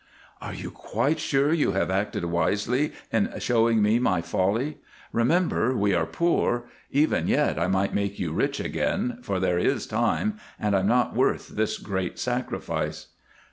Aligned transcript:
'""Are 0.41 0.55
you 0.55 0.71
quite 0.71 1.19
sure 1.19 1.53
you 1.53 1.73
have 1.73 1.91
acted 1.91 2.25
wisely 2.25 2.93
in 3.11 3.31
showing 3.37 3.83
me 3.83 3.99
my 3.99 4.19
folly? 4.19 4.79
Remember 5.11 5.75
we 5.77 5.93
are 5.93 6.07
poor. 6.07 6.63
Even 6.89 7.27
yet 7.27 7.59
I 7.59 7.67
might 7.67 7.93
make 7.93 8.17
you 8.17 8.31
rich 8.33 8.59
again, 8.59 9.19
for 9.21 9.39
there 9.39 9.59
is 9.59 9.85
time, 9.85 10.39
and 10.59 10.75
I'm 10.75 10.87
not 10.87 11.15
worth 11.15 11.49
this 11.49 11.77
great 11.77 12.17
sacrifice." 12.17 13.09